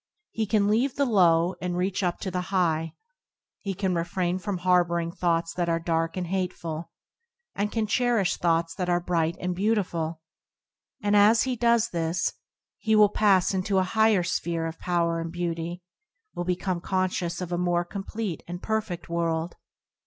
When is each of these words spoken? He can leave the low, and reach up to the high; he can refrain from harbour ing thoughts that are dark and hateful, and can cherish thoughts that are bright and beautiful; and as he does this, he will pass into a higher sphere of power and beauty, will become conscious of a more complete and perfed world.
He 0.31 0.47
can 0.47 0.67
leave 0.67 0.95
the 0.95 1.05
low, 1.05 1.53
and 1.61 1.77
reach 1.77 2.01
up 2.01 2.17
to 2.21 2.31
the 2.31 2.41
high; 2.49 2.95
he 3.59 3.75
can 3.75 3.93
refrain 3.93 4.39
from 4.39 4.57
harbour 4.57 4.97
ing 4.99 5.11
thoughts 5.11 5.53
that 5.53 5.69
are 5.69 5.79
dark 5.79 6.17
and 6.17 6.25
hateful, 6.25 6.89
and 7.53 7.71
can 7.71 7.85
cherish 7.85 8.37
thoughts 8.37 8.73
that 8.73 8.89
are 8.89 8.99
bright 8.99 9.37
and 9.39 9.55
beautiful; 9.55 10.19
and 11.03 11.15
as 11.15 11.43
he 11.43 11.55
does 11.55 11.89
this, 11.89 12.33
he 12.79 12.95
will 12.95 13.09
pass 13.09 13.53
into 13.53 13.77
a 13.77 13.83
higher 13.83 14.23
sphere 14.23 14.65
of 14.65 14.79
power 14.79 15.19
and 15.19 15.31
beauty, 15.31 15.83
will 16.33 16.45
become 16.45 16.81
conscious 16.81 17.39
of 17.39 17.51
a 17.51 17.57
more 17.59 17.85
complete 17.85 18.41
and 18.47 18.63
perfed 18.63 19.07
world. 19.07 19.55